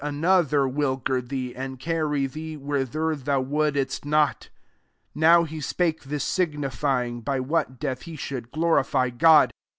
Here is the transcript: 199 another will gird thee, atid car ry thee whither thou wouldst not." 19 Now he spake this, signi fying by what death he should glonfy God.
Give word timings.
199 0.01 0.17
another 0.41 0.67
will 0.67 0.95
gird 0.97 1.29
thee, 1.29 1.53
atid 1.53 1.79
car 1.85 2.07
ry 2.07 2.25
thee 2.25 2.57
whither 2.57 3.15
thou 3.17 3.39
wouldst 3.39 4.03
not." 4.03 4.49
19 5.13 5.13
Now 5.13 5.43
he 5.43 5.61
spake 5.61 6.05
this, 6.05 6.25
signi 6.27 6.71
fying 6.73 7.21
by 7.23 7.39
what 7.39 7.79
death 7.79 8.01
he 8.01 8.15
should 8.15 8.51
glonfy 8.51 9.15
God. 9.15 9.51